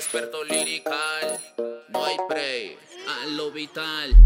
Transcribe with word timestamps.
experto 0.00 0.42
lirical. 0.44 1.38
No 1.90 2.02
hay 2.06 2.16
pre, 2.26 2.78
a 3.06 3.26
lo 3.36 3.52
vital. 3.52 4.16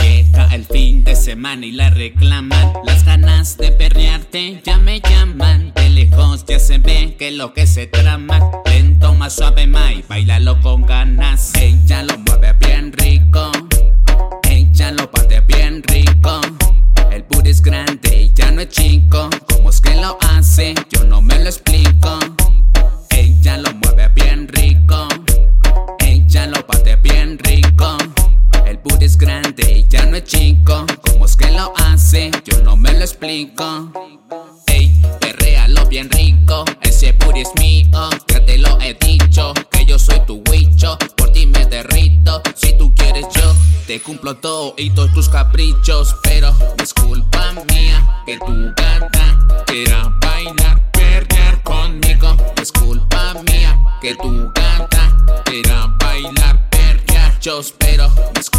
Llega 0.00 0.54
el 0.54 0.64
fin 0.66 1.02
de 1.02 1.16
semana 1.16 1.66
y 1.66 1.72
la 1.72 1.90
reclaman. 1.90 2.74
Las 2.84 3.04
ganas 3.04 3.56
de 3.56 3.72
perrearte 3.72 4.62
ya 4.64 4.78
me 4.78 5.00
llaman. 5.00 5.72
De 5.74 5.90
lejos 5.90 6.44
ya 6.46 6.60
se 6.60 6.78
ve 6.78 7.16
que 7.18 7.32
lo 7.32 7.54
que 7.54 7.66
se 7.66 7.88
trama. 7.88 8.38
Lento, 8.66 9.14
más 9.14 9.34
suave, 9.34 9.66
mai, 9.66 10.04
bailalo 10.08 10.60
con 10.60 10.82
ganas. 10.82 11.52
Ella 11.56 12.04
lo 12.04 12.16
mueve 12.18 12.52
bien 12.52 12.92
rico. 12.92 13.50
Ella 14.48 14.92
lo 14.92 15.10
parte 15.10 15.40
bien 15.40 15.82
rico. 15.82 16.40
El 17.10 17.24
booty 17.24 17.50
es 17.50 17.62
grande 17.62 18.22
y 18.22 18.32
ya 18.32 18.52
no 18.52 18.60
es 18.60 18.68
chico. 18.68 19.28
¿Cómo 19.48 19.70
es 19.70 19.80
que 19.80 19.96
lo 19.96 20.16
hace? 20.20 20.74
Yo 20.90 21.02
no 21.02 21.20
me 21.20 21.36
lo 21.40 21.46
explico. 21.46 21.67
Yo 32.44 32.60
no 32.64 32.76
me 32.76 32.92
lo 32.94 33.00
explico. 33.00 33.92
Ey, 34.66 35.00
perréalo 35.20 35.86
bien 35.86 36.10
rico. 36.10 36.64
Ese 36.82 37.12
booty 37.12 37.42
es 37.42 37.50
mío. 37.60 38.10
Ya 38.26 38.44
te 38.44 38.58
lo 38.58 38.80
he 38.80 38.94
dicho. 38.94 39.54
Que 39.70 39.84
yo 39.84 39.98
soy 39.98 40.20
tu 40.26 40.42
huicho. 40.50 40.98
Por 41.16 41.30
ti 41.30 41.46
me 41.46 41.64
derrito. 41.66 42.42
Si 42.56 42.76
tú 42.76 42.92
quieres, 42.96 43.26
yo 43.34 43.54
te 43.86 44.00
cumplo 44.00 44.34
todo 44.34 44.74
y 44.76 44.90
todos 44.90 45.12
tus 45.14 45.28
caprichos. 45.28 46.16
Pero 46.24 46.52
es 46.82 46.92
culpa 46.92 47.52
mía 47.72 48.22
que 48.26 48.36
tu 48.38 48.54
gata 48.76 49.64
quiera 49.66 50.12
bailar, 50.20 50.90
perrear 50.90 51.62
conmigo. 51.62 52.36
Es 52.60 52.72
culpa 52.72 53.34
mía 53.46 53.78
que 54.00 54.16
tu 54.16 54.50
gata 54.52 55.16
quiera 55.44 55.86
bailar, 56.00 56.68
perrear. 56.68 57.38
Yo 57.40 57.60
espero, 57.60 58.10
es 58.34 58.50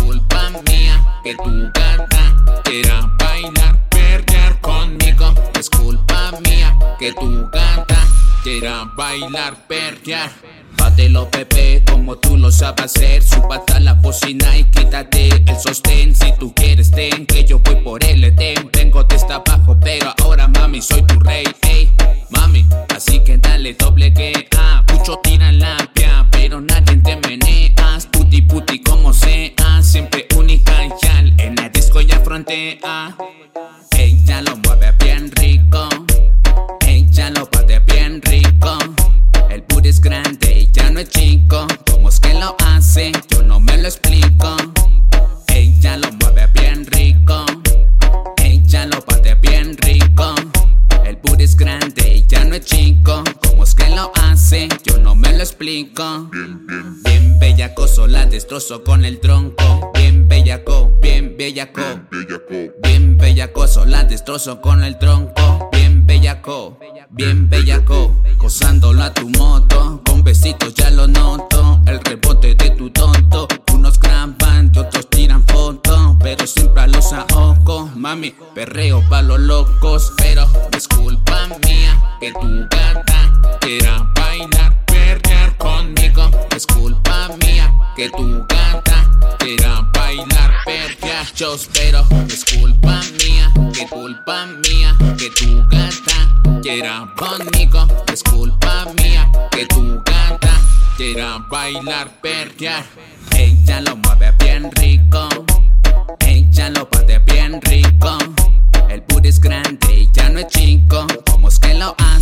mía 0.68 1.22
que 1.24 1.36
tu 1.36 1.52
gata 1.74 2.62
quiera 2.64 2.89
bailar, 8.96 9.56
perrear. 9.68 10.32
Bátelo, 10.78 11.30
Pepe, 11.30 11.84
como 11.90 12.18
tú 12.18 12.38
lo 12.38 12.52
sabes 12.52 12.86
hacer. 12.86 13.24
Súbate 13.24 13.74
a 13.74 13.80
la 13.80 13.94
bocina 13.94 14.58
y 14.58 14.64
quítate 14.66 15.30
el 15.30 15.58
sostén. 15.58 16.16
Si 16.16 16.34
tú 16.38 16.54
quieres, 16.54 16.92
ten, 16.92 17.26
que 17.26 17.46
yo 17.46 17.60
voy 17.60 17.76
por 17.78 18.04
el 18.04 18.24
Edén. 18.24 18.70
Tengo 18.72 19.06
testa 19.06 19.36
abajo, 19.36 19.78
pero 19.82 20.14
ahora, 20.22 20.48
mami, 20.48 20.82
soy 20.82 21.02
tu 21.04 21.20
rey. 21.20 21.46
Ey, 21.62 21.92
mami, 22.30 22.66
así 22.96 23.24
que 23.24 23.38
dale 23.38 23.74
doble 23.74 24.14
que 24.14 24.48
A. 24.58 24.84
Mucho 24.94 25.22
la 25.54 25.78
pia, 25.94 26.28
pero 26.32 26.62
nadie 26.62 26.98
te 26.98 27.16
meneas. 27.28 28.08
Puti, 28.08 28.42
puti, 28.42 28.82
como 28.82 29.14
sea. 29.14 29.82
Siempre 29.82 30.28
única 30.36 30.86
y 30.86 30.90
yal. 31.02 31.34
En 31.38 31.56
la 31.56 31.70
disco 31.70 32.02
ya 32.02 32.20
frontea. 32.20 33.16
Yo 54.50 54.98
no 54.98 55.14
me 55.14 55.32
lo 55.34 55.44
explico. 55.44 56.28
Bien 56.32 57.38
bellacoso, 57.40 58.08
la 58.08 58.26
destrozo 58.26 58.84
con 58.84 59.06
el 59.06 59.20
tronco. 59.20 59.92
Bien 59.94 60.28
bellaco, 60.28 60.92
bien 61.00 61.36
bellaco. 61.38 61.82
Bien 62.82 63.16
bellacoso, 63.16 63.86
la 63.86 64.06
destrozo 64.06 64.60
con 64.60 64.84
el 64.84 64.98
tronco. 64.98 65.70
Bien 65.72 66.08
bellaco, 66.08 66.80
bien 67.12 67.48
bellaco. 67.48 68.16
Gozándolo 68.38 69.04
a 69.04 69.14
tu 69.14 69.30
moto. 69.30 70.02
Con 70.04 70.24
besitos 70.24 70.74
ya 70.74 70.90
lo 70.90 71.08
noto. 71.08 71.84
El 71.86 72.00
rebote 72.04 72.56
de 72.56 72.72
tu 72.72 72.90
tonto. 72.90 73.48
Unos 73.72 74.00
graban 74.00 74.72
y 74.74 74.80
otros 74.80 75.08
tiran 75.12 75.46
fotos. 75.46 76.16
Pero 76.22 76.48
siempre 76.48 76.82
a 76.82 76.88
los 76.88 77.14
ojos. 77.14 77.96
Mami, 77.96 78.34
perreo 78.56 79.04
pa' 79.10 79.22
los 79.22 79.40
locos. 79.40 80.12
Pero 80.18 80.48
tu 83.00 83.12
gata 83.12 83.60
quiera 83.60 84.08
bailar, 84.16 84.86
perrear 84.86 85.58
conmigo. 85.58 86.30
Es 86.56 86.66
culpa 86.66 87.30
mía 87.42 87.74
que 87.96 88.10
tu 88.10 88.46
gata 88.48 89.10
quiera 89.38 89.88
bailar, 89.94 90.54
perrear. 90.66 91.26
Yo 91.36 91.56
espero, 91.56 92.06
es 92.28 92.46
culpa 92.46 93.02
mía, 93.24 93.52
que 93.74 93.88
culpa 93.88 94.46
mía 94.46 94.96
que 95.18 95.30
tu 95.32 95.64
gata 95.70 96.62
quiera 96.62 97.08
conmigo. 97.16 97.88
Es 98.12 98.24
culpa 98.24 98.86
mía 98.98 99.30
que 99.52 99.66
tu 99.66 100.02
gata 100.04 100.62
quiera 100.98 101.38
bailar, 101.50 102.10
perrear. 102.22 102.86
Ella 103.36 103.82
lo 103.82 103.96
mueve 103.98 104.34
bien 104.40 104.72
rico. 104.72 104.99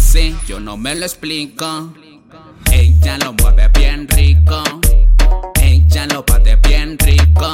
Hace? 0.08 0.34
Yo 0.48 0.60
no 0.60 0.78
me 0.78 0.96
lo 0.96 1.06
explico. 1.06 1.94
Ella 2.72 3.18
lo 3.18 3.34
mueve 3.34 3.68
bien 3.78 4.08
rico. 4.08 4.64
Ella 5.62 6.06
lo 6.08 6.26
parte 6.26 6.56
bien 6.68 6.98
rico. 7.00 7.52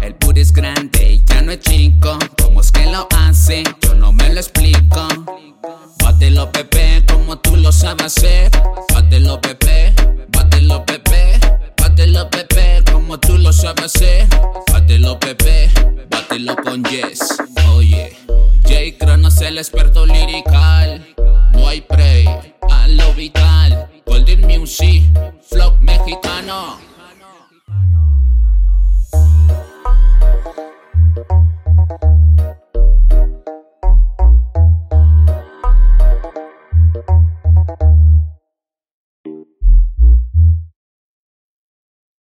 El 0.00 0.14
booty 0.18 0.40
es 0.40 0.52
grande 0.52 1.12
y 1.12 1.24
ya 1.26 1.42
no 1.42 1.52
es 1.52 1.60
chico. 1.60 2.18
¿Cómo 2.42 2.62
es 2.62 2.72
que 2.72 2.86
lo 2.86 3.06
hace? 3.14 3.64
Yo 3.82 3.94
no 3.94 4.12
me 4.12 4.32
lo 4.32 4.40
explico. 4.40 5.06
Bátelo, 6.02 6.50
Pepe, 6.52 7.04
como 7.06 7.38
tú 7.38 7.56
lo 7.56 7.70
sabes 7.70 8.06
hacer. 8.06 8.50
Bátelo, 8.94 9.38
Pepe, 9.42 9.83